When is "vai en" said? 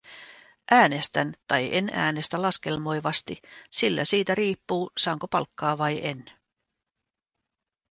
5.77-6.25